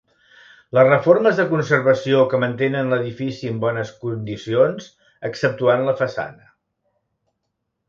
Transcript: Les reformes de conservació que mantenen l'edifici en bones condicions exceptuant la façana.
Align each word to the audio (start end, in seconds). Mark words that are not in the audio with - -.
Les 0.77 0.85
reformes 0.87 1.41
de 1.41 1.43
conservació 1.51 2.21
que 2.31 2.39
mantenen 2.45 2.89
l'edifici 2.95 3.51
en 3.55 3.61
bones 3.67 3.93
condicions 4.07 4.89
exceptuant 5.31 5.87
la 5.91 5.97
façana. 6.03 6.51